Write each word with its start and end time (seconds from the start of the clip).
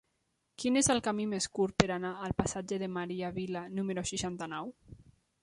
Quin 0.61 0.77
és 0.79 0.87
el 0.93 1.01
camí 1.07 1.27
més 1.33 1.47
curt 1.59 1.77
per 1.83 1.87
anar 1.97 2.11
al 2.29 2.33
passatge 2.43 2.81
de 2.85 2.91
Maria 2.97 3.31
Vila 3.37 3.63
número 3.77 4.07
seixanta-nou? 4.15 4.75